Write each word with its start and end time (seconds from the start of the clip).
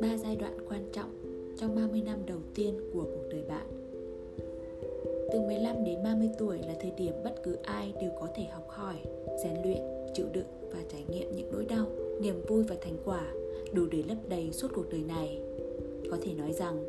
ba 0.00 0.16
giai 0.22 0.36
đoạn 0.36 0.58
quan 0.68 0.84
trọng 0.92 1.10
trong 1.56 1.74
30 1.76 2.02
năm 2.06 2.18
đầu 2.26 2.38
tiên 2.54 2.74
của 2.92 3.04
cuộc 3.04 3.28
đời 3.30 3.42
bạn. 3.48 3.66
Từ 5.32 5.40
15 5.40 5.84
đến 5.84 5.98
30 6.04 6.28
tuổi 6.38 6.58
là 6.58 6.74
thời 6.80 6.90
điểm 6.90 7.14
bất 7.24 7.42
cứ 7.42 7.56
ai 7.62 7.92
đều 8.00 8.10
có 8.20 8.28
thể 8.36 8.44
học 8.44 8.68
hỏi, 8.68 8.94
rèn 9.42 9.62
luyện, 9.62 9.82
chịu 10.14 10.26
đựng 10.32 10.46
và 10.72 10.78
trải 10.92 11.04
nghiệm 11.08 11.36
những 11.36 11.48
nỗi 11.52 11.64
đau, 11.64 11.86
niềm 12.20 12.42
vui 12.48 12.62
và 12.62 12.76
thành 12.80 12.96
quả 13.04 13.32
đủ 13.72 13.86
để 13.90 14.02
lấp 14.08 14.18
đầy 14.28 14.52
suốt 14.52 14.68
cuộc 14.74 14.90
đời 14.90 15.02
này. 15.08 15.40
Có 16.10 16.16
thể 16.22 16.34
nói 16.34 16.52
rằng 16.52 16.84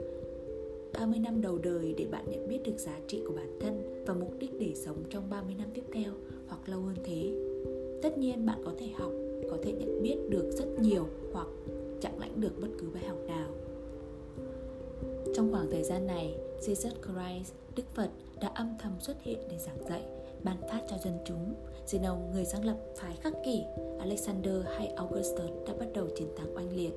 30 0.93 1.19
năm 1.19 1.41
đầu 1.41 1.57
đời 1.57 1.93
để 1.97 2.05
bạn 2.11 2.25
nhận 2.31 2.47
biết 2.47 2.59
được 2.63 2.77
giá 2.77 2.99
trị 3.07 3.21
của 3.27 3.33
bản 3.33 3.59
thân 3.59 4.03
và 4.05 4.13
mục 4.13 4.33
đích 4.39 4.59
để 4.59 4.71
sống 4.75 4.97
trong 5.09 5.29
30 5.29 5.55
năm 5.57 5.67
tiếp 5.73 5.83
theo 5.93 6.11
hoặc 6.47 6.69
lâu 6.69 6.81
hơn 6.81 6.95
thế. 7.03 7.33
Tất 8.01 8.17
nhiên 8.17 8.45
bạn 8.45 8.61
có 8.65 8.71
thể 8.79 8.87
học, 8.87 9.11
có 9.49 9.57
thể 9.63 9.71
nhận 9.71 10.01
biết 10.01 10.17
được 10.29 10.51
rất 10.51 10.79
nhiều 10.79 11.07
hoặc 11.33 11.47
chẳng 12.01 12.19
lãnh 12.19 12.41
được 12.41 12.61
bất 12.61 12.67
cứ 12.79 12.87
bài 12.93 13.03
học 13.07 13.17
nào. 13.27 13.49
Trong 15.35 15.51
khoảng 15.51 15.71
thời 15.71 15.83
gian 15.83 16.07
này, 16.07 16.35
Jesus 16.61 16.91
Christ, 17.03 17.53
Đức 17.75 17.83
Phật 17.93 18.09
đã 18.41 18.47
âm 18.47 18.75
thầm 18.79 18.91
xuất 18.99 19.21
hiện 19.21 19.39
để 19.49 19.57
giảng 19.57 19.89
dạy, 19.89 20.03
ban 20.43 20.57
phát 20.61 20.81
cho 20.89 20.97
dân 21.03 21.17
chúng. 21.25 21.53
Zeno, 21.87 22.17
người 22.33 22.45
sáng 22.45 22.65
lập 22.65 22.77
phái 22.95 23.15
khắc 23.15 23.33
kỷ, 23.45 23.63
Alexander 23.99 24.55
hay 24.65 24.87
Augustus 24.87 25.49
đã 25.67 25.73
bắt 25.79 25.87
đầu 25.93 26.07
chiến 26.15 26.27
thắng 26.37 26.55
oanh 26.55 26.75
liệt. 26.75 26.93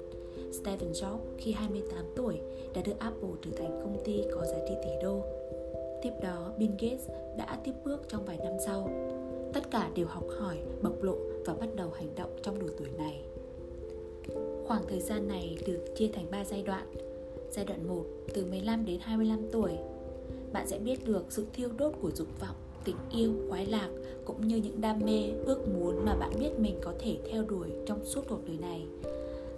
Stephen 0.52 0.92
Jobs 0.92 1.18
khi 1.38 1.52
28 1.52 2.04
tuổi 2.16 2.40
đã 2.74 2.82
đưa 2.82 2.92
Apple 2.98 3.30
trở 3.42 3.51
thành 3.56 3.80
công 3.82 4.04
ty 4.04 4.23
có 4.34 4.45
giá 4.45 4.59
trị 4.68 4.74
tỷ 4.82 4.90
đô. 5.02 5.23
Tiếp 6.02 6.12
đó, 6.23 6.52
Bill 6.59 6.73
Gates 6.78 7.09
đã 7.37 7.59
tiếp 7.65 7.73
bước 7.84 8.02
trong 8.09 8.24
vài 8.24 8.38
năm 8.45 8.52
sau. 8.66 8.90
Tất 9.52 9.70
cả 9.70 9.91
đều 9.95 10.07
học 10.07 10.25
hỏi, 10.41 10.59
bộc 10.83 11.02
lộ 11.02 11.16
và 11.47 11.55
bắt 11.55 11.69
đầu 11.77 11.91
hành 11.91 12.15
động 12.15 12.37
trong 12.43 12.59
độ 12.59 12.66
tuổi 12.79 12.88
này. 12.98 13.23
Khoảng 14.66 14.82
thời 14.88 15.01
gian 15.01 15.29
này 15.29 15.59
được 15.66 15.85
chia 15.96 16.09
thành 16.09 16.30
3 16.30 16.45
giai 16.45 16.63
đoạn. 16.63 16.87
Giai 17.51 17.65
đoạn 17.65 17.88
1 17.88 18.05
từ 18.35 18.45
15 18.45 18.85
đến 18.85 19.01
25 19.01 19.38
tuổi. 19.52 19.73
Bạn 20.52 20.68
sẽ 20.68 20.79
biết 20.79 21.07
được 21.07 21.24
sự 21.29 21.46
thiêu 21.52 21.68
đốt 21.79 21.93
của 22.02 22.10
dục 22.10 22.29
vọng, 22.40 22.57
tình 22.85 22.96
yêu, 23.10 23.32
khoái 23.49 23.66
lạc 23.66 23.88
cũng 24.24 24.49
như 24.49 24.57
những 24.57 24.80
đam 24.80 25.01
mê, 25.05 25.30
ước 25.46 25.68
muốn 25.68 26.05
mà 26.05 26.16
bạn 26.16 26.33
biết 26.40 26.51
mình 26.59 26.79
có 26.83 26.93
thể 27.01 27.18
theo 27.30 27.45
đuổi 27.45 27.68
trong 27.87 28.05
suốt 28.05 28.23
cuộc 28.29 28.46
đời 28.46 28.57
này. 28.60 28.87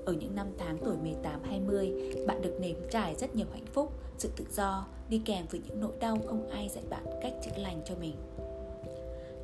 Ở 0.04 0.12
những 0.12 0.34
năm 0.34 0.46
tháng 0.58 0.78
tuổi 0.78 0.96
18 1.02 1.40
20, 1.42 1.92
bạn 2.26 2.42
được 2.42 2.56
nếm 2.60 2.76
trải 2.90 3.14
rất 3.14 3.36
nhiều 3.36 3.46
hạnh 3.52 3.66
phúc, 3.72 3.92
sự 4.18 4.28
tự 4.36 4.44
do 4.56 4.86
đi 5.08 5.20
kèm 5.24 5.46
với 5.50 5.60
những 5.68 5.80
nỗi 5.80 5.92
đau 6.00 6.18
không 6.26 6.48
ai 6.48 6.68
dạy 6.68 6.84
bạn 6.90 7.04
cách 7.22 7.34
chữa 7.44 7.62
lành 7.62 7.82
cho 7.84 7.94
mình. 8.00 8.14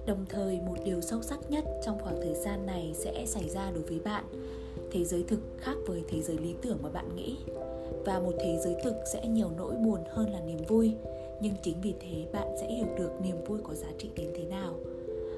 Đồng 0.07 0.25
thời, 0.29 0.61
một 0.61 0.77
điều 0.85 1.01
sâu 1.01 1.23
sắc 1.23 1.51
nhất 1.51 1.65
trong 1.85 1.99
khoảng 2.03 2.21
thời 2.21 2.35
gian 2.35 2.67
này 2.67 2.93
sẽ 2.95 3.27
xảy 3.27 3.49
ra 3.49 3.71
đối 3.71 3.83
với 3.83 3.99
bạn. 3.99 4.25
Thế 4.91 5.05
giới 5.05 5.25
thực 5.29 5.41
khác 5.59 5.77
với 5.87 6.05
thế 6.09 6.23
giới 6.23 6.39
lý 6.39 6.55
tưởng 6.63 6.79
mà 6.83 6.89
bạn 6.89 7.17
nghĩ. 7.17 7.37
Và 8.05 8.21
một 8.21 8.33
thế 8.39 8.59
giới 8.65 8.77
thực 8.85 8.95
sẽ 9.13 9.27
nhiều 9.27 9.51
nỗi 9.57 9.75
buồn 9.75 10.01
hơn 10.11 10.31
là 10.31 10.41
niềm 10.41 10.59
vui. 10.69 10.95
Nhưng 11.41 11.55
chính 11.63 11.81
vì 11.83 11.95
thế 12.01 12.27
bạn 12.33 12.49
sẽ 12.61 12.75
hiểu 12.75 12.87
được 12.99 13.11
niềm 13.23 13.45
vui 13.45 13.59
có 13.65 13.75
giá 13.75 13.89
trị 13.99 14.11
đến 14.17 14.31
thế 14.35 14.45
nào. 14.45 14.75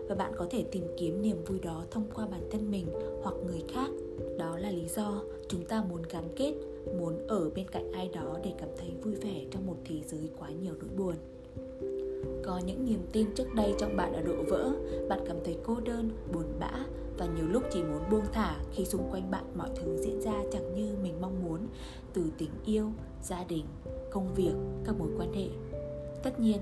Và 0.08 0.14
bạn 0.14 0.32
có 0.36 0.46
thể 0.50 0.64
tìm 0.72 0.84
kiếm 0.96 1.22
niềm 1.22 1.44
vui 1.44 1.58
đó 1.58 1.84
thông 1.90 2.04
qua 2.14 2.26
bản 2.26 2.42
thân 2.50 2.70
mình 2.70 2.86
hoặc 3.22 3.34
người 3.46 3.62
khác. 3.72 3.90
Đó 4.38 4.58
là 4.58 4.70
lý 4.70 4.88
do 4.88 5.22
chúng 5.48 5.64
ta 5.64 5.84
muốn 5.90 6.02
gắn 6.10 6.28
kết 6.36 6.54
muốn 6.98 7.26
ở 7.26 7.50
bên 7.50 7.68
cạnh 7.68 7.92
ai 7.92 8.08
đó 8.14 8.38
để 8.44 8.52
cảm 8.58 8.68
thấy 8.78 8.90
vui 9.02 9.14
vẻ 9.14 9.44
trong 9.50 9.66
một 9.66 9.76
thế 9.84 9.96
giới 10.06 10.30
quá 10.38 10.50
nhiều 10.50 10.74
nỗi 10.80 10.90
buồn 10.96 11.14
có 12.48 12.58
những 12.58 12.84
niềm 12.84 13.06
tin 13.12 13.34
trước 13.34 13.54
đây 13.54 13.74
trong 13.78 13.96
bạn 13.96 14.12
đã 14.12 14.20
đổ 14.20 14.34
vỡ. 14.48 14.72
Bạn 15.08 15.20
cảm 15.26 15.36
thấy 15.44 15.58
cô 15.64 15.76
đơn, 15.84 16.10
buồn 16.32 16.44
bã 16.60 16.70
và 17.18 17.26
nhiều 17.26 17.46
lúc 17.48 17.62
chỉ 17.70 17.82
muốn 17.82 18.02
buông 18.10 18.24
thả 18.32 18.56
khi 18.72 18.84
xung 18.84 19.10
quanh 19.10 19.30
bạn 19.30 19.44
mọi 19.54 19.68
thứ 19.76 19.96
diễn 19.96 20.20
ra 20.20 20.34
chẳng 20.52 20.74
như 20.74 20.94
mình 21.02 21.20
mong 21.20 21.44
muốn. 21.44 21.66
Từ 22.12 22.22
tình 22.38 22.50
yêu, 22.64 22.90
gia 23.22 23.44
đình, 23.44 23.64
công 24.10 24.34
việc, 24.34 24.52
các 24.84 24.98
mối 24.98 25.08
quan 25.18 25.32
hệ. 25.32 25.46
Tất 26.22 26.40
nhiên, 26.40 26.58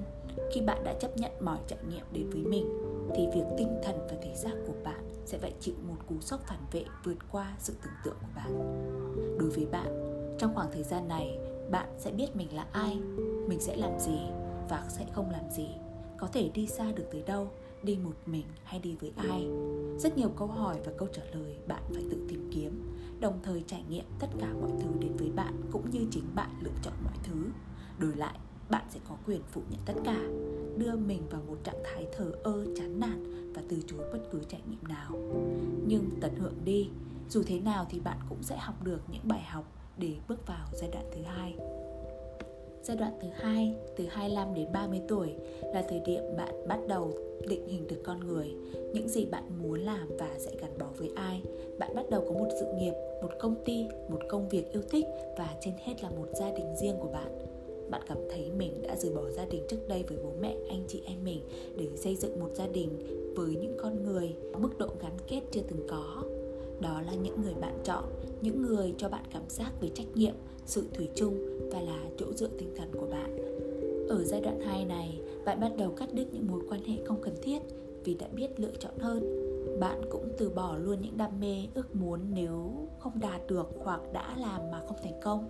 khi 0.52 0.60
bạn 0.60 0.84
đã 0.84 0.94
chấp 1.00 1.16
nhận 1.16 1.32
mọi 1.40 1.58
trải 1.66 1.78
nghiệm 1.90 2.04
đến 2.12 2.30
với 2.30 2.42
mình, 2.42 2.68
thì 3.16 3.26
việc 3.34 3.44
tinh 3.58 3.78
thần 3.82 3.96
và 4.10 4.16
thể 4.22 4.34
xác 4.34 4.54
của 4.66 4.74
bạn 4.84 5.08
sẽ 5.24 5.38
phải 5.38 5.52
chịu 5.60 5.74
một 5.88 5.96
cú 6.08 6.14
sốc 6.20 6.40
phản 6.46 6.60
vệ 6.72 6.84
vượt 7.04 7.18
qua 7.32 7.56
sự 7.58 7.72
tưởng 7.82 7.92
tượng 8.04 8.16
của 8.20 8.32
bạn. 8.36 8.52
Đối 9.38 9.50
với 9.50 9.66
bạn, 9.66 10.16
trong 10.38 10.54
khoảng 10.54 10.72
thời 10.72 10.82
gian 10.82 11.08
này, 11.08 11.38
bạn 11.70 11.88
sẽ 11.98 12.10
biết 12.10 12.36
mình 12.36 12.48
là 12.54 12.66
ai, 12.72 12.98
mình 13.48 13.60
sẽ 13.60 13.76
làm 13.76 13.98
gì 13.98 14.18
và 14.68 14.86
sẽ 14.88 15.06
không 15.12 15.30
làm 15.30 15.50
gì. 15.50 15.68
Có 16.18 16.26
thể 16.26 16.50
đi 16.54 16.66
xa 16.66 16.92
được 16.92 17.04
tới 17.12 17.22
đâu, 17.22 17.50
đi 17.82 17.96
một 17.96 18.14
mình 18.26 18.46
hay 18.64 18.80
đi 18.80 18.96
với 19.00 19.12
ai? 19.16 19.48
Rất 19.98 20.18
nhiều 20.18 20.28
câu 20.36 20.48
hỏi 20.48 20.80
và 20.84 20.92
câu 20.98 21.08
trả 21.12 21.22
lời 21.34 21.56
bạn 21.66 21.82
phải 21.94 22.02
tự 22.10 22.26
tìm 22.28 22.50
kiếm, 22.54 22.96
đồng 23.20 23.38
thời 23.42 23.64
trải 23.66 23.84
nghiệm 23.88 24.04
tất 24.18 24.26
cả 24.40 24.54
mọi 24.60 24.70
thứ 24.80 24.88
đến 25.00 25.16
với 25.16 25.30
bạn 25.30 25.60
cũng 25.72 25.90
như 25.90 26.06
chính 26.10 26.24
bạn 26.34 26.50
lựa 26.60 26.70
chọn 26.82 26.94
mọi 27.04 27.14
thứ. 27.22 27.46
Đổi 27.98 28.16
lại, 28.16 28.38
bạn 28.70 28.84
sẽ 28.90 29.00
có 29.08 29.16
quyền 29.26 29.42
phủ 29.50 29.62
nhận 29.70 29.80
tất 29.86 29.94
cả, 30.04 30.20
đưa 30.76 30.96
mình 30.96 31.22
vào 31.30 31.42
một 31.46 31.56
trạng 31.64 31.82
thái 31.84 32.06
thờ 32.16 32.32
ơ, 32.42 32.66
chán 32.76 33.00
nản 33.00 33.52
và 33.54 33.62
từ 33.68 33.82
chối 33.86 34.08
bất 34.12 34.20
cứ 34.32 34.40
trải 34.48 34.60
nghiệm 34.70 34.88
nào. 34.88 35.12
Nhưng 35.86 36.10
tận 36.20 36.34
hưởng 36.36 36.64
đi, 36.64 36.90
dù 37.28 37.42
thế 37.46 37.60
nào 37.60 37.86
thì 37.90 38.00
bạn 38.00 38.18
cũng 38.28 38.42
sẽ 38.42 38.56
học 38.56 38.84
được 38.84 39.00
những 39.12 39.28
bài 39.28 39.42
học 39.42 39.64
để 39.98 40.16
bước 40.28 40.46
vào 40.46 40.68
giai 40.72 40.90
đoạn 40.90 41.04
thứ 41.14 41.22
hai. 41.22 41.56
Giai 42.86 42.96
đoạn 42.96 43.12
thứ 43.20 43.28
hai, 43.32 43.74
từ 43.96 44.04
25 44.08 44.54
đến 44.54 44.72
30 44.72 45.00
tuổi 45.08 45.34
là 45.74 45.84
thời 45.88 46.00
điểm 46.00 46.22
bạn 46.36 46.68
bắt 46.68 46.78
đầu 46.88 47.14
định 47.48 47.66
hình 47.66 47.86
được 47.86 48.00
con 48.04 48.20
người, 48.20 48.54
những 48.92 49.08
gì 49.08 49.24
bạn 49.24 49.44
muốn 49.62 49.80
làm 49.80 50.08
và 50.18 50.30
sẽ 50.38 50.50
gắn 50.60 50.78
bó 50.78 50.86
với 50.96 51.10
ai. 51.14 51.42
Bạn 51.78 51.94
bắt 51.94 52.10
đầu 52.10 52.24
có 52.28 52.32
một 52.32 52.48
sự 52.60 52.66
nghiệp, 52.74 52.92
một 53.22 53.30
công 53.38 53.54
ty, 53.64 53.86
một 54.08 54.20
công 54.28 54.48
việc 54.48 54.72
yêu 54.72 54.82
thích 54.90 55.04
và 55.38 55.56
trên 55.60 55.74
hết 55.84 56.02
là 56.02 56.10
một 56.10 56.28
gia 56.32 56.50
đình 56.50 56.76
riêng 56.80 56.96
của 57.00 57.08
bạn. 57.08 57.38
Bạn 57.90 58.02
cảm 58.08 58.18
thấy 58.30 58.50
mình 58.50 58.82
đã 58.82 58.96
rời 58.96 59.12
bỏ 59.14 59.30
gia 59.30 59.44
đình 59.44 59.62
trước 59.68 59.88
đây 59.88 60.04
với 60.08 60.18
bố 60.24 60.30
mẹ, 60.40 60.56
anh 60.68 60.84
chị 60.88 61.02
em 61.06 61.24
mình 61.24 61.40
để 61.76 61.88
xây 61.96 62.16
dựng 62.16 62.40
một 62.40 62.50
gia 62.54 62.66
đình 62.66 62.90
với 63.36 63.48
những 63.48 63.76
con 63.78 64.04
người 64.04 64.34
mức 64.58 64.78
độ 64.78 64.88
gắn 65.02 65.12
kết 65.28 65.40
chưa 65.50 65.62
từng 65.68 65.86
có. 65.88 66.22
Đó 66.80 67.02
là 67.06 67.14
những 67.14 67.42
người 67.42 67.54
bạn 67.54 67.78
chọn, 67.84 68.04
những 68.40 68.62
người 68.62 68.94
cho 68.98 69.08
bạn 69.08 69.24
cảm 69.32 69.42
giác 69.48 69.72
về 69.80 69.88
trách 69.94 70.06
nhiệm, 70.14 70.34
sự 70.66 70.84
thủy 70.94 71.08
chung 71.14 71.38
và 71.70 71.80
là 71.80 72.04
chỗ 72.18 72.26
dựa 72.32 72.48
tinh 72.58 72.74
thần 72.76 72.88
của 72.92 73.06
bạn. 73.06 73.36
Ở 74.08 74.24
giai 74.24 74.40
đoạn 74.40 74.60
2 74.60 74.84
này, 74.84 75.20
bạn 75.44 75.60
bắt 75.60 75.72
đầu 75.78 75.90
cắt 75.90 76.14
đứt 76.14 76.26
những 76.32 76.46
mối 76.46 76.60
quan 76.68 76.84
hệ 76.84 76.94
không 77.04 77.22
cần 77.22 77.34
thiết 77.42 77.58
vì 78.04 78.14
đã 78.14 78.28
biết 78.34 78.60
lựa 78.60 78.72
chọn 78.78 78.98
hơn. 78.98 79.42
Bạn 79.80 80.00
cũng 80.10 80.28
từ 80.38 80.50
bỏ 80.50 80.76
luôn 80.78 81.00
những 81.00 81.16
đam 81.16 81.40
mê, 81.40 81.66
ước 81.74 81.96
muốn 81.96 82.20
nếu 82.34 82.72
không 82.98 83.20
đạt 83.20 83.46
được 83.46 83.68
hoặc 83.78 84.00
đã 84.12 84.36
làm 84.38 84.70
mà 84.70 84.82
không 84.88 84.96
thành 85.02 85.20
công 85.22 85.48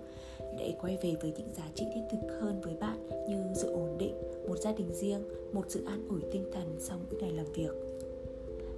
để 0.59 0.75
quay 0.81 0.99
về 1.03 1.15
với 1.23 1.33
những 1.37 1.55
giá 1.55 1.65
trị 1.75 1.85
thiết 1.95 2.01
thực 2.11 2.41
hơn 2.41 2.61
với 2.61 2.75
bạn 2.75 3.27
như 3.29 3.45
sự 3.55 3.73
ổn 3.73 3.99
định, 3.99 4.15
một 4.49 4.59
gia 4.59 4.73
đình 4.73 4.95
riêng, 4.95 5.23
một 5.53 5.65
sự 5.69 5.85
an 5.85 6.09
ủi 6.09 6.21
tinh 6.33 6.45
thần 6.53 6.77
sau 6.79 6.99
mỗi 7.11 7.21
ngày 7.21 7.33
làm 7.33 7.47
việc. 7.55 7.86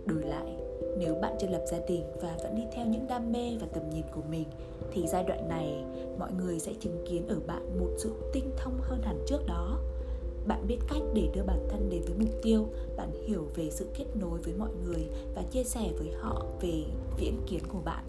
Đổi 0.08 0.22
lại, 0.22 0.56
nếu 0.98 1.14
bạn 1.14 1.36
chưa 1.40 1.46
lập 1.46 1.64
gia 1.70 1.78
đình 1.88 2.02
và 2.20 2.36
vẫn 2.42 2.54
đi 2.56 2.62
theo 2.72 2.86
những 2.86 3.06
đam 3.08 3.32
mê 3.32 3.56
và 3.60 3.66
tầm 3.72 3.90
nhìn 3.90 4.04
của 4.14 4.22
mình 4.30 4.44
thì 4.92 5.06
giai 5.06 5.24
đoạn 5.24 5.48
này 5.48 5.84
mọi 6.18 6.32
người 6.32 6.58
sẽ 6.58 6.72
chứng 6.80 7.04
kiến 7.08 7.28
ở 7.28 7.40
bạn 7.46 7.78
một 7.80 7.90
sự 7.98 8.12
tinh 8.32 8.50
thông 8.56 8.78
hơn 8.80 9.02
hẳn 9.02 9.18
trước 9.26 9.46
đó. 9.46 9.78
Bạn 10.46 10.64
biết 10.68 10.78
cách 10.88 11.02
để 11.14 11.28
đưa 11.34 11.42
bản 11.42 11.66
thân 11.68 11.88
đến 11.90 12.02
với 12.02 12.14
mục 12.18 12.42
tiêu 12.42 12.66
bạn 12.96 13.10
hiểu 13.26 13.46
về 13.54 13.70
sự 13.70 13.86
kết 13.98 14.06
nối 14.20 14.38
với 14.40 14.54
mọi 14.58 14.70
người 14.86 15.08
và 15.34 15.42
chia 15.42 15.64
sẻ 15.64 15.90
với 15.98 16.10
họ 16.12 16.46
về 16.60 16.84
viễn 17.18 17.40
kiến 17.46 17.62
của 17.68 17.80
bạn. 17.84 18.04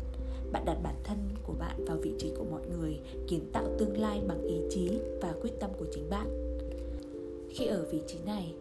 Bạn 0.51 0.65
đặt 0.65 0.77
bản 0.83 0.95
thân 1.03 1.17
của 1.43 1.53
bạn 1.59 1.85
vào 1.85 1.97
vị 1.97 2.13
trí 2.17 2.31
của 2.37 2.45
mọi 2.51 2.61
người 2.79 2.99
kiến 3.27 3.41
tạo 3.53 3.63
tương 3.77 3.97
lai 3.97 4.21
bằng 4.27 4.41
ý 4.41 4.61
chí 4.69 4.99
và 5.21 5.33
quyết 5.41 5.59
tâm 5.59 5.69
của 5.79 5.85
chính 5.91 6.09
bạn. 6.09 6.55
Khi 7.49 7.65
ở 7.65 7.85
vị 7.91 8.01
trí 8.07 8.17
này 8.25 8.53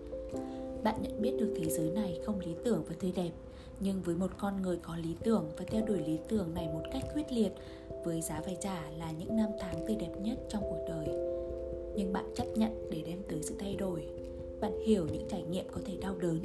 bạn 0.82 1.02
nhận 1.02 1.22
biết 1.22 1.34
được 1.38 1.54
thế 1.56 1.70
giới 1.70 1.90
này 1.90 2.20
không 2.24 2.40
lý 2.40 2.54
tưởng 2.64 2.82
và 2.88 2.94
tươi 3.00 3.12
đẹp, 3.16 3.30
nhưng 3.80 4.02
với 4.02 4.14
một 4.14 4.30
con 4.38 4.62
người 4.62 4.78
có 4.82 4.96
lý 4.96 5.14
tưởng 5.24 5.44
và 5.56 5.64
theo 5.68 5.86
đuổi 5.86 5.98
lý 5.98 6.18
tưởng 6.28 6.54
này 6.54 6.66
một 6.66 6.82
cách 6.92 7.02
quyết 7.14 7.32
liệt, 7.32 7.52
với 8.04 8.20
giá 8.20 8.40
phải 8.44 8.56
trả 8.60 8.90
là 8.98 9.12
những 9.12 9.36
năm 9.36 9.50
tháng 9.60 9.86
tươi 9.86 9.96
đẹp 9.96 10.12
nhất 10.20 10.38
trong 10.48 10.62
cuộc 10.62 10.84
đời. 10.88 11.06
Nhưng 11.96 12.12
bạn 12.12 12.24
chấp 12.34 12.46
nhận 12.54 12.90
để 12.90 13.02
đem 13.06 13.18
tới 13.28 13.42
sự 13.42 13.54
thay 13.58 13.76
đổi. 13.76 14.06
Bạn 14.60 14.80
hiểu 14.80 15.06
những 15.12 15.26
trải 15.28 15.42
nghiệm 15.42 15.64
có 15.72 15.80
thể 15.84 15.96
đau 16.00 16.14
đớn, 16.20 16.40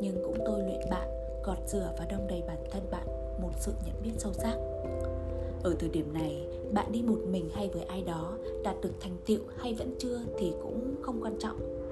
nhưng 0.00 0.22
cũng 0.24 0.38
tôi 0.46 0.62
luyện 0.62 0.80
bạn, 0.90 1.08
gọt 1.44 1.58
rửa 1.66 1.94
và 1.98 2.06
đông 2.10 2.26
đầy 2.28 2.42
bản 2.46 2.58
thân 2.70 2.82
bạn 2.90 3.06
một 3.42 3.50
sự 3.60 3.72
nhận 3.86 4.02
biết 4.02 4.12
sâu 4.18 4.32
sắc. 4.32 4.56
Ở 5.62 5.74
thời 5.78 5.88
điểm 5.88 6.12
này, 6.12 6.46
bạn 6.72 6.92
đi 6.92 7.02
một 7.02 7.18
mình 7.28 7.48
hay 7.52 7.68
với 7.68 7.82
ai 7.82 8.02
đó, 8.02 8.38
đạt 8.64 8.76
được 8.82 8.92
thành 9.00 9.16
tựu 9.26 9.40
hay 9.56 9.74
vẫn 9.74 9.94
chưa 9.98 10.20
thì 10.38 10.52
cũng 10.62 10.94
không 11.02 11.22
quan 11.22 11.36
trọng 11.38 11.83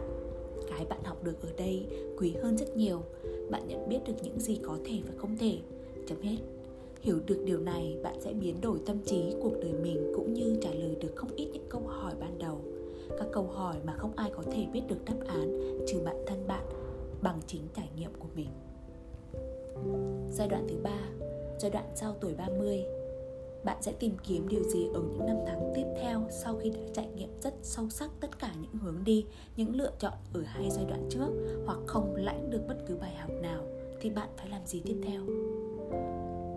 cái 0.77 0.87
bạn 0.87 1.05
học 1.05 1.25
được 1.25 1.43
ở 1.43 1.49
đây 1.57 1.87
quý 2.19 2.35
hơn 2.43 2.59
rất 2.59 2.77
nhiều. 2.77 3.03
Bạn 3.51 3.63
nhận 3.69 3.89
biết 3.89 3.99
được 4.07 4.15
những 4.23 4.41
gì 4.41 4.59
có 4.63 4.79
thể 4.85 5.01
và 5.07 5.13
không 5.17 5.39
thể. 5.39 5.59
Chấm 6.07 6.21
hết. 6.21 6.37
Hiểu 7.01 7.21
được 7.27 7.43
điều 7.45 7.59
này 7.59 7.97
bạn 8.03 8.21
sẽ 8.21 8.33
biến 8.33 8.61
đổi 8.61 8.79
tâm 8.87 8.97
trí 9.05 9.35
cuộc 9.43 9.53
đời 9.61 9.73
mình 9.83 10.13
cũng 10.17 10.35
như 10.35 10.57
trả 10.63 10.71
lời 10.71 10.97
được 11.01 11.13
không 11.17 11.31
ít 11.37 11.49
những 11.53 11.67
câu 11.69 11.83
hỏi 11.87 12.15
ban 12.21 12.39
đầu. 12.39 12.61
Các 13.19 13.27
câu 13.33 13.45
hỏi 13.45 13.77
mà 13.85 13.95
không 13.97 14.13
ai 14.17 14.31
có 14.37 14.43
thể 14.53 14.67
biết 14.73 14.83
được 14.89 15.05
đáp 15.05 15.17
án 15.27 15.61
trừ 15.87 16.01
bản 16.05 16.17
thân 16.27 16.47
bạn 16.47 16.65
bằng 17.23 17.41
chính 17.47 17.63
trải 17.77 17.89
nghiệm 17.97 18.11
của 18.19 18.29
mình. 18.37 18.49
Giai 20.31 20.49
đoạn 20.49 20.67
thứ 20.69 20.77
ba, 20.83 20.99
giai 21.59 21.71
đoạn 21.71 21.85
sau 21.95 22.17
tuổi 22.21 22.35
30 22.35 22.85
bạn 23.64 23.82
sẽ 23.82 23.93
tìm 23.93 24.17
kiếm 24.25 24.49
điều 24.49 24.62
gì 24.62 24.87
ở 24.94 25.00
những 25.00 25.26
năm 25.26 25.37
tháng 25.47 25.73
tiếp 25.75 25.85
theo 26.00 26.26
sau 26.31 26.56
khi 26.56 26.70
đã 26.70 26.81
trải 26.94 27.09
nghiệm 27.17 27.41
rất 27.41 27.55
sâu 27.62 27.88
sắc 27.88 28.11
tất 28.20 28.38
cả 28.38 28.55
những 28.61 28.75
hướng 28.81 29.05
đi, 29.05 29.25
những 29.56 29.76
lựa 29.76 29.93
chọn 29.99 30.12
ở 30.32 30.43
hai 30.47 30.70
giai 30.70 30.85
đoạn 30.85 31.09
trước 31.11 31.62
hoặc 31.67 31.79
không 31.87 32.14
lãnh 32.17 32.50
được 32.50 32.62
bất 32.69 32.76
cứ 32.87 32.97
bài 32.97 33.14
học 33.14 33.31
nào 33.43 33.64
thì 34.00 34.11
bạn 34.11 34.29
phải 34.37 34.49
làm 34.49 34.67
gì 34.67 34.82
tiếp 34.85 34.97
theo? 35.03 35.23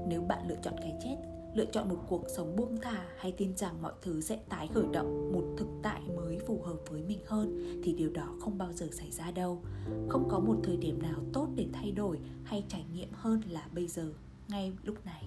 Nếu 0.08 0.22
bạn 0.22 0.48
lựa 0.48 0.58
chọn 0.64 0.74
cái 0.78 0.94
chết, 1.04 1.16
lựa 1.56 1.66
chọn 1.66 1.90
một 1.90 1.98
cuộc 2.08 2.24
sống 2.28 2.56
buông 2.56 2.78
thả 2.82 3.06
hay 3.18 3.32
tin 3.32 3.58
rằng 3.58 3.82
mọi 3.82 3.94
thứ 4.02 4.22
sẽ 4.22 4.40
tái 4.50 4.70
khởi 4.74 4.86
động 4.94 5.32
một 5.34 5.44
thực 5.58 5.68
tại 5.84 6.02
mới 6.16 6.40
phù 6.40 6.62
hợp 6.62 6.78
với 6.90 7.02
mình 7.02 7.20
hơn 7.26 7.82
thì 7.84 7.94
điều 7.94 8.10
đó 8.10 8.36
không 8.40 8.58
bao 8.58 8.74
giờ 8.74 8.88
xảy 8.92 9.12
ra 9.12 9.32
đâu. 9.32 9.62
Không 10.10 10.30
có 10.30 10.40
một 10.40 10.56
thời 10.64 10.78
điểm 10.78 11.02
nào 11.02 11.20
tốt 11.34 11.48
để 11.56 11.66
thay 11.74 11.92
đổi 11.92 12.20
hay 12.44 12.64
trải 12.70 12.86
nghiệm 12.94 13.10
hơn 13.12 13.42
là 13.50 13.68
bây 13.74 13.88
giờ, 13.88 14.14
ngay 14.48 14.74
lúc 14.84 15.06
này 15.06 15.24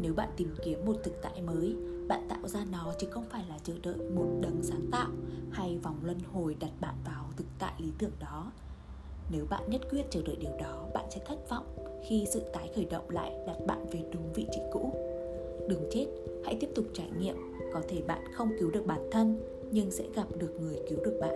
nếu 0.00 0.14
bạn 0.14 0.28
tìm 0.36 0.54
kiếm 0.64 0.84
một 0.86 0.96
thực 1.02 1.22
tại 1.22 1.42
mới, 1.42 1.76
bạn 2.08 2.26
tạo 2.28 2.48
ra 2.48 2.64
nó 2.72 2.94
chứ 2.98 3.06
không 3.10 3.24
phải 3.30 3.44
là 3.48 3.58
chờ 3.64 3.74
đợi 3.82 4.10
một 4.14 4.38
đấng 4.40 4.62
sáng 4.62 4.86
tạo 4.92 5.08
hay 5.50 5.78
vòng 5.82 5.96
luân 6.02 6.18
hồi 6.32 6.56
đặt 6.60 6.72
bạn 6.80 6.94
vào 7.04 7.24
thực 7.36 7.46
tại 7.58 7.72
lý 7.78 7.88
tưởng 7.98 8.12
đó. 8.20 8.52
Nếu 9.32 9.46
bạn 9.50 9.70
nhất 9.70 9.80
quyết 9.90 10.02
chờ 10.10 10.22
đợi 10.22 10.36
điều 10.36 10.50
đó, 10.60 10.88
bạn 10.94 11.04
sẽ 11.10 11.20
thất 11.26 11.48
vọng 11.48 11.66
khi 12.08 12.26
sự 12.32 12.40
tái 12.52 12.70
khởi 12.74 12.84
động 12.84 13.10
lại 13.10 13.32
đặt 13.46 13.56
bạn 13.66 13.86
về 13.92 14.00
đúng 14.12 14.32
vị 14.32 14.46
trí 14.52 14.60
cũ. 14.72 14.92
Đừng 15.68 15.88
chết, 15.90 16.06
hãy 16.44 16.56
tiếp 16.60 16.68
tục 16.74 16.84
trải 16.94 17.10
nghiệm. 17.18 17.36
Có 17.72 17.82
thể 17.88 18.02
bạn 18.06 18.24
không 18.34 18.50
cứu 18.60 18.70
được 18.70 18.86
bản 18.86 19.08
thân, 19.10 19.40
nhưng 19.70 19.90
sẽ 19.90 20.04
gặp 20.14 20.26
được 20.38 20.60
người 20.60 20.76
cứu 20.88 20.98
được 21.04 21.18
bạn. 21.20 21.34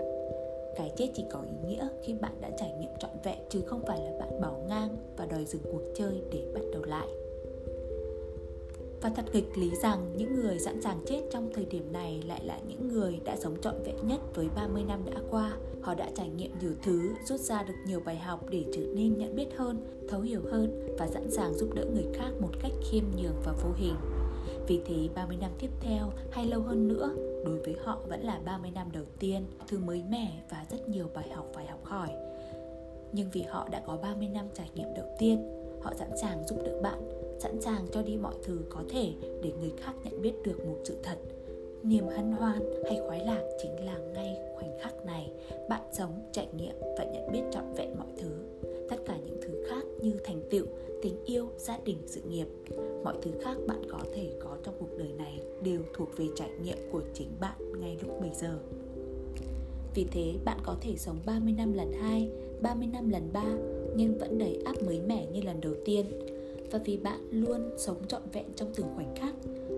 Cái 0.77 0.93
chết 0.97 1.09
chỉ 1.15 1.25
có 1.31 1.41
ý 1.41 1.69
nghĩa 1.69 1.89
khi 2.03 2.15
bạn 2.15 2.33
đã 2.41 2.51
trải 2.59 2.73
nghiệm 2.81 2.91
trọn 2.99 3.11
vẹn 3.25 3.39
chứ 3.49 3.61
không 3.67 3.83
phải 3.87 4.01
là 4.01 4.13
bạn 4.19 4.41
bỏ 4.41 4.53
ngang 4.69 4.97
và 5.17 5.27
đòi 5.27 5.45
dừng 5.45 5.63
cuộc 5.73 5.83
chơi 5.95 6.23
để 6.33 6.47
bắt 6.55 6.63
đầu 6.73 6.85
lại 6.85 7.09
và 9.03 9.11
thật 9.11 9.25
nghịch 9.33 9.59
lý 9.59 9.71
rằng 9.83 10.13
những 10.17 10.35
người 10.35 10.59
sẵn 10.59 10.83
sàng 10.83 11.01
chết 11.07 11.23
trong 11.31 11.51
thời 11.55 11.65
điểm 11.65 11.93
này 11.93 12.23
lại 12.27 12.45
là 12.45 12.59
những 12.69 12.89
người 12.89 13.21
đã 13.25 13.37
sống 13.37 13.57
trọn 13.61 13.75
vẹn 13.85 13.97
nhất 14.03 14.21
với 14.35 14.49
30 14.57 14.85
năm 14.89 15.01
đã 15.05 15.21
qua. 15.31 15.53
Họ 15.81 15.95
đã 15.95 16.11
trải 16.15 16.29
nghiệm 16.29 16.51
nhiều 16.61 16.73
thứ, 16.83 17.15
rút 17.25 17.41
ra 17.41 17.63
được 17.63 17.75
nhiều 17.87 18.01
bài 18.05 18.17
học 18.17 18.41
để 18.51 18.65
trở 18.73 18.83
nên 18.95 19.19
nhận 19.19 19.37
biết 19.37 19.47
hơn, 19.57 20.05
thấu 20.09 20.21
hiểu 20.21 20.41
hơn 20.51 20.97
và 20.99 21.09
sẵn 21.09 21.31
sàng 21.31 21.55
giúp 21.55 21.75
đỡ 21.75 21.85
người 21.95 22.07
khác 22.15 22.31
một 22.41 22.51
cách 22.63 22.73
khiêm 22.91 23.05
nhường 23.17 23.37
và 23.45 23.53
vô 23.53 23.71
hình. 23.77 23.95
Vì 24.67 24.81
thế 24.87 25.09
30 25.15 25.37
năm 25.41 25.51
tiếp 25.59 25.71
theo 25.81 26.11
hay 26.31 26.47
lâu 26.47 26.61
hơn 26.61 26.89
nữa, 26.89 27.11
đối 27.45 27.59
với 27.59 27.77
họ 27.85 27.99
vẫn 28.09 28.21
là 28.21 28.41
30 28.45 28.71
năm 28.71 28.89
đầu 28.93 29.05
tiên, 29.19 29.45
thứ 29.69 29.79
mới 29.79 30.03
mẻ 30.11 30.43
và 30.51 30.65
rất 30.71 30.89
nhiều 30.89 31.07
bài 31.15 31.29
học 31.35 31.47
phải 31.55 31.67
học 31.67 31.85
hỏi. 31.85 32.09
Nhưng 33.13 33.31
vì 33.33 33.43
họ 33.43 33.69
đã 33.71 33.83
có 33.87 33.97
30 33.97 34.29
năm 34.29 34.47
trải 34.55 34.71
nghiệm 34.75 34.95
đầu 34.97 35.07
tiên, 35.19 35.63
họ 35.83 35.93
sẵn 35.99 36.11
sàng 36.21 36.47
giúp 36.49 36.59
đỡ 36.65 36.81
bạn 36.83 36.99
sẵn 37.43 37.61
sàng 37.61 37.87
cho 37.93 38.03
đi 38.03 38.17
mọi 38.17 38.35
thứ 38.43 38.59
có 38.71 38.85
thể 38.89 39.13
để 39.43 39.53
người 39.61 39.73
khác 39.77 39.93
nhận 40.05 40.23
biết 40.23 40.33
được 40.45 40.65
một 40.67 40.77
sự 40.85 40.97
thật. 41.03 41.17
Niềm 41.83 42.05
hân 42.17 42.33
hoan 42.33 42.61
hay 42.85 43.01
khoái 43.07 43.25
lạc 43.27 43.43
chính 43.63 43.87
là 43.87 43.99
ngay 43.99 44.37
khoảnh 44.55 44.79
khắc 44.81 45.07
này 45.07 45.33
bạn 45.69 45.83
sống 45.93 46.31
trải 46.33 46.49
nghiệm 46.57 46.75
và 46.99 47.05
nhận 47.05 47.33
biết 47.33 47.43
trọn 47.53 47.65
vẹn 47.77 47.99
mọi 47.99 48.09
thứ. 48.17 48.31
Tất 48.89 48.97
cả 49.07 49.17
những 49.27 49.41
thứ 49.43 49.65
khác 49.69 49.83
như 50.01 50.13
thành 50.25 50.43
tựu 50.51 50.67
tình 51.03 51.25
yêu 51.25 51.49
gia 51.59 51.79
đình 51.85 51.99
sự 52.07 52.21
nghiệp 52.21 52.47
mọi 53.05 53.15
thứ 53.23 53.31
khác 53.41 53.57
bạn 53.67 53.83
có 53.91 53.99
thể 54.15 54.33
có 54.41 54.57
trong 54.65 54.75
cuộc 54.79 54.99
đời 54.99 55.13
này 55.19 55.41
đều 55.63 55.81
thuộc 55.95 56.09
về 56.17 56.27
trải 56.37 56.51
nghiệm 56.65 56.79
của 56.93 57.03
chính 57.15 57.29
bạn 57.41 57.81
ngay 57.81 57.99
lúc 58.03 58.21
bây 58.21 58.31
giờ. 58.35 58.59
Vì 59.95 60.07
thế 60.13 60.35
bạn 60.45 60.59
có 60.63 60.77
thể 60.81 60.97
sống 60.97 61.17
30 61.27 61.53
năm 61.59 61.73
lần 61.73 61.93
2, 61.93 62.31
30 62.63 62.89
năm 62.93 63.11
lần 63.11 63.29
3 63.33 63.45
nhưng 63.97 64.19
vẫn 64.19 64.39
đầy 64.39 64.63
áp 64.65 64.83
mới 64.83 65.01
mẻ 65.01 65.27
như 65.33 65.41
lần 65.43 65.61
đầu 65.61 65.75
tiên 65.85 66.07
và 66.73 66.79
vì 66.85 66.97
bạn 66.97 67.29
luôn 67.31 67.71
sống 67.77 68.07
trọn 68.09 68.23
vẹn 68.33 68.47
trong 68.57 68.73
từng 68.75 68.87
khoảnh 68.95 69.15
khắc, 69.17 69.35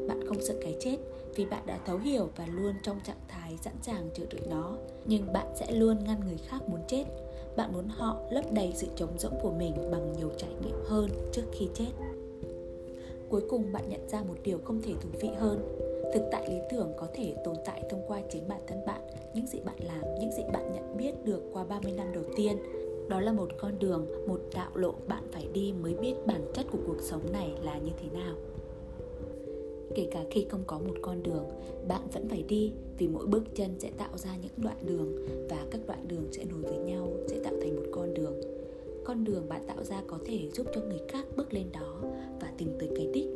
bạn 0.08 0.26
không 0.26 0.40
sợ 0.40 0.54
cái 0.60 0.76
chết 0.80 0.96
vì 1.34 1.46
bạn 1.46 1.66
đã 1.66 1.78
thấu 1.86 1.98
hiểu 1.98 2.28
và 2.36 2.46
luôn 2.46 2.74
trong 2.82 3.00
trạng 3.04 3.20
thái 3.28 3.56
sẵn 3.62 3.74
sàng 3.82 4.08
chờ 4.14 4.24
đợi 4.30 4.40
nó. 4.50 4.76
Nhưng 5.04 5.32
bạn 5.32 5.46
sẽ 5.54 5.72
luôn 5.72 5.96
ngăn 6.04 6.20
người 6.20 6.38
khác 6.46 6.68
muốn 6.68 6.80
chết. 6.88 7.04
Bạn 7.56 7.72
muốn 7.72 7.88
họ 7.88 8.20
lấp 8.30 8.44
đầy 8.52 8.72
sự 8.74 8.86
trống 8.96 9.18
rỗng 9.18 9.34
của 9.42 9.52
mình 9.52 9.74
bằng 9.90 10.12
nhiều 10.18 10.30
trải 10.36 10.50
nghiệm 10.62 10.76
hơn 10.86 11.10
trước 11.32 11.42
khi 11.52 11.68
chết. 11.74 11.90
Cuối 13.28 13.42
cùng 13.50 13.72
bạn 13.72 13.88
nhận 13.88 14.08
ra 14.08 14.22
một 14.22 14.36
điều 14.42 14.58
không 14.64 14.82
thể 14.82 14.92
thú 15.00 15.08
vị 15.20 15.28
hơn. 15.38 15.78
Thực 16.14 16.22
tại 16.32 16.50
lý 16.50 16.56
tưởng 16.70 16.92
có 16.96 17.06
thể 17.14 17.36
tồn 17.44 17.56
tại 17.64 17.82
thông 17.90 18.04
qua 18.08 18.20
chính 18.30 18.48
bản 18.48 18.60
thân 18.66 18.86
bạn, 18.86 19.00
những 19.34 19.46
gì 19.46 19.60
bạn 19.64 19.76
làm, 19.78 20.02
những 20.20 20.32
gì 20.32 20.42
bạn 20.52 20.72
nhận 20.72 20.96
biết 20.96 21.24
được 21.24 21.42
qua 21.52 21.64
30 21.64 21.92
năm 21.92 22.12
đầu 22.12 22.24
tiên 22.36 22.56
đó 23.08 23.20
là 23.20 23.32
một 23.32 23.48
con 23.58 23.78
đường, 23.78 24.06
một 24.26 24.40
đạo 24.54 24.70
lộ 24.74 24.94
bạn 25.08 25.22
phải 25.32 25.48
đi 25.52 25.72
mới 25.82 25.94
biết 25.94 26.14
bản 26.26 26.40
chất 26.54 26.66
của 26.70 26.78
cuộc 26.86 27.00
sống 27.00 27.32
này 27.32 27.52
là 27.62 27.78
như 27.78 27.92
thế 28.00 28.08
nào. 28.20 28.36
Kể 29.94 30.08
cả 30.10 30.24
khi 30.30 30.46
không 30.50 30.64
có 30.66 30.78
một 30.78 30.94
con 31.02 31.22
đường, 31.22 31.44
bạn 31.88 32.08
vẫn 32.12 32.28
phải 32.28 32.42
đi 32.42 32.72
vì 32.98 33.08
mỗi 33.08 33.26
bước 33.26 33.44
chân 33.54 33.80
sẽ 33.80 33.90
tạo 33.98 34.16
ra 34.16 34.36
những 34.42 34.52
đoạn 34.56 34.76
đường 34.86 35.26
và 35.48 35.66
các 35.70 35.80
đoạn 35.86 36.08
đường 36.08 36.28
sẽ 36.32 36.44
nối 36.44 36.60
với 36.60 36.78
nhau, 36.78 37.08
sẽ 37.26 37.38
tạo 37.44 37.54
thành 37.60 37.76
một 37.76 37.86
con 37.92 38.14
đường. 38.14 38.40
Con 39.04 39.24
đường 39.24 39.48
bạn 39.48 39.66
tạo 39.66 39.84
ra 39.84 40.02
có 40.06 40.18
thể 40.24 40.48
giúp 40.52 40.66
cho 40.74 40.80
người 40.80 41.00
khác 41.08 41.26
bước 41.36 41.54
lên 41.54 41.66
đó 41.72 42.00
và 42.40 42.52
tìm 42.58 42.68
tới 42.78 42.88
cái 42.96 43.06
đích, 43.06 43.28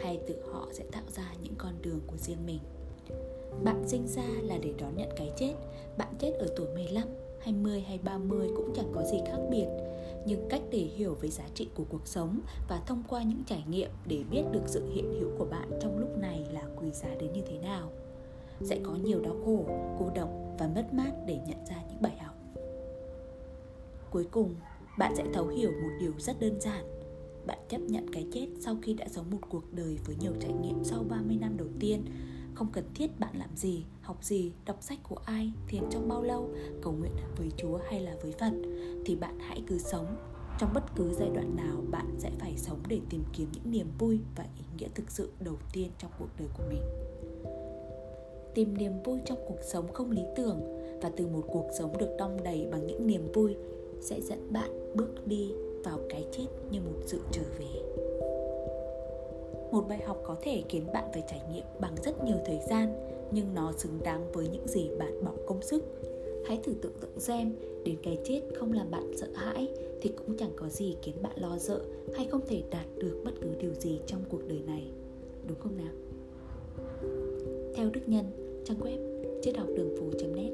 hay 0.00 0.20
tự 0.26 0.34
họ 0.50 0.68
sẽ 0.72 0.84
tạo 0.92 1.04
ra 1.16 1.34
những 1.42 1.54
con 1.58 1.72
đường 1.82 2.00
của 2.06 2.16
riêng 2.16 2.46
mình. 2.46 2.60
Bạn 3.64 3.84
sinh 3.86 4.06
ra 4.06 4.28
là 4.42 4.58
để 4.62 4.72
đón 4.78 4.96
nhận 4.96 5.08
cái 5.16 5.32
chết, 5.36 5.54
bạn 5.98 6.14
chết 6.18 6.32
ở 6.38 6.46
tuổi 6.56 6.66
15 6.74 7.08
20 7.44 7.80
hay 7.80 7.98
30 7.98 8.48
cũng 8.56 8.72
chẳng 8.74 8.92
có 8.94 9.02
gì 9.02 9.18
khác 9.26 9.38
biệt. 9.50 9.66
Nhưng 10.26 10.48
cách 10.48 10.62
để 10.70 10.78
hiểu 10.78 11.14
về 11.14 11.28
giá 11.28 11.44
trị 11.54 11.68
của 11.74 11.84
cuộc 11.88 12.06
sống 12.06 12.40
và 12.68 12.82
thông 12.86 13.02
qua 13.08 13.22
những 13.22 13.42
trải 13.46 13.64
nghiệm 13.68 13.90
để 14.06 14.24
biết 14.30 14.42
được 14.52 14.62
sự 14.66 14.92
hiện 14.94 15.14
hữu 15.20 15.28
của 15.38 15.44
bạn 15.44 15.70
trong 15.82 15.98
lúc 15.98 16.18
này 16.18 16.46
là 16.52 16.62
quý 16.76 16.90
giá 16.90 17.08
đến 17.20 17.32
như 17.32 17.42
thế 17.46 17.58
nào. 17.58 17.90
Sẽ 18.60 18.80
có 18.82 18.92
nhiều 19.04 19.20
đau 19.20 19.36
khổ, 19.44 19.64
cô 19.98 20.10
độc 20.14 20.28
và 20.58 20.68
mất 20.74 20.94
mát 20.94 21.12
để 21.26 21.38
nhận 21.46 21.66
ra 21.66 21.76
những 21.88 22.02
bài 22.02 22.18
học. 22.18 22.34
Cuối 24.10 24.24
cùng, 24.30 24.54
bạn 24.98 25.16
sẽ 25.16 25.24
thấu 25.32 25.46
hiểu 25.46 25.70
một 25.70 25.90
điều 26.00 26.12
rất 26.18 26.40
đơn 26.40 26.60
giản. 26.60 26.84
Bạn 27.46 27.58
chấp 27.68 27.80
nhận 27.80 28.06
cái 28.12 28.26
chết 28.32 28.46
sau 28.60 28.76
khi 28.82 28.94
đã 28.94 29.08
sống 29.08 29.30
một 29.30 29.38
cuộc 29.48 29.72
đời 29.72 29.98
với 30.06 30.16
nhiều 30.20 30.32
trải 30.40 30.52
nghiệm 30.52 30.84
sau 30.84 31.04
30 31.08 31.36
năm 31.40 31.56
đầu 31.56 31.68
tiên. 31.80 32.04
Không 32.54 32.68
cần 32.72 32.84
thiết 32.94 33.20
bạn 33.20 33.36
làm 33.38 33.56
gì 33.56 33.84
học 34.04 34.24
gì, 34.24 34.52
đọc 34.64 34.76
sách 34.80 34.98
của 35.08 35.16
ai, 35.24 35.52
thiền 35.68 35.82
trong 35.90 36.08
bao 36.08 36.22
lâu, 36.22 36.48
cầu 36.82 36.92
nguyện 36.92 37.12
với 37.36 37.50
chúa 37.56 37.78
hay 37.90 38.00
là 38.00 38.16
với 38.22 38.32
phật, 38.32 38.52
thì 39.04 39.16
bạn 39.16 39.38
hãy 39.38 39.62
cứ 39.66 39.78
sống. 39.78 40.06
Trong 40.58 40.70
bất 40.74 40.84
cứ 40.96 41.12
giai 41.12 41.28
đoạn 41.34 41.56
nào, 41.56 41.76
bạn 41.90 42.14
sẽ 42.18 42.30
phải 42.38 42.54
sống 42.56 42.78
để 42.88 43.00
tìm 43.10 43.22
kiếm 43.32 43.48
những 43.52 43.72
niềm 43.72 43.86
vui 43.98 44.18
và 44.36 44.44
ý 44.58 44.64
nghĩa 44.78 44.88
thực 44.94 45.10
sự 45.10 45.30
đầu 45.40 45.56
tiên 45.72 45.90
trong 45.98 46.10
cuộc 46.18 46.28
đời 46.38 46.48
của 46.58 46.64
mình. 46.68 46.82
Tìm 48.54 48.78
niềm 48.78 49.02
vui 49.02 49.20
trong 49.24 49.38
cuộc 49.48 49.62
sống 49.62 49.92
không 49.92 50.10
lý 50.10 50.22
tưởng 50.36 50.60
và 51.02 51.10
từ 51.16 51.26
một 51.26 51.42
cuộc 51.48 51.68
sống 51.78 51.98
được 51.98 52.14
đong 52.18 52.42
đầy 52.42 52.68
bằng 52.72 52.86
những 52.86 53.06
niềm 53.06 53.32
vui 53.32 53.56
sẽ 54.00 54.20
dẫn 54.20 54.52
bạn 54.52 54.94
bước 54.94 55.26
đi 55.26 55.52
vào 55.84 55.98
cái 56.10 56.26
chết 56.32 56.46
như 56.70 56.80
một 56.80 57.00
sự 57.06 57.20
trở 57.32 57.42
về. 57.58 57.82
Một 59.72 59.88
bài 59.88 60.02
học 60.06 60.22
có 60.26 60.36
thể 60.42 60.62
khiến 60.68 60.86
bạn 60.92 61.04
phải 61.12 61.22
trải 61.28 61.40
nghiệm 61.52 61.64
bằng 61.80 61.94
rất 62.04 62.24
nhiều 62.24 62.36
thời 62.46 62.60
gian 62.68 63.13
nhưng 63.30 63.54
nó 63.54 63.72
xứng 63.72 63.98
đáng 64.04 64.32
với 64.32 64.48
những 64.48 64.68
gì 64.68 64.90
bạn 64.98 65.24
bỏ 65.24 65.32
công 65.46 65.62
sức. 65.62 65.82
Hãy 66.46 66.60
thử 66.62 66.72
tưởng 66.82 66.92
tượng 67.00 67.20
xem, 67.20 67.52
đến 67.84 67.96
cái 68.02 68.18
chết 68.24 68.40
không 68.58 68.72
làm 68.72 68.90
bạn 68.90 69.16
sợ 69.16 69.26
hãi 69.34 69.68
thì 70.00 70.10
cũng 70.16 70.36
chẳng 70.36 70.52
có 70.56 70.68
gì 70.68 70.96
khiến 71.02 71.14
bạn 71.22 71.32
lo 71.36 71.58
sợ 71.58 71.80
hay 72.14 72.26
không 72.26 72.40
thể 72.46 72.62
đạt 72.70 72.86
được 72.98 73.20
bất 73.24 73.32
cứ 73.40 73.48
điều 73.60 73.74
gì 73.74 74.00
trong 74.06 74.20
cuộc 74.28 74.48
đời 74.48 74.60
này. 74.66 74.90
Đúng 75.48 75.58
không 75.58 75.76
nào? 75.76 75.92
Theo 77.74 77.90
đức 77.90 78.00
nhân, 78.06 78.24
trang 78.64 78.78
web 78.78 78.98
chết 79.42 79.56
học 79.56 79.68
đường 79.76 79.96
phố 79.96 80.06
net. 80.34 80.50